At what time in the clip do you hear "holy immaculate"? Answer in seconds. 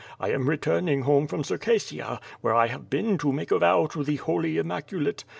4.15-5.23